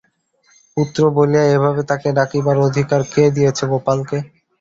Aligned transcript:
পুত্র 0.77 1.01
বলিয়া 1.15 1.43
এভাবে 1.55 1.81
তাকে 1.89 2.07
ডাকিবার 2.17 2.57
অধিকার 2.67 3.01
কে 3.13 3.23
দিয়াছে 3.35 3.63
গোপালকে? 3.71 4.17